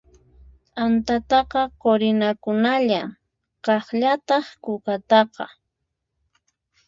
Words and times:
T'antataqa 0.73 1.61
qurinakunalla, 1.81 3.01
kaqllataq 3.65 4.45
kukataqa. 4.63 5.45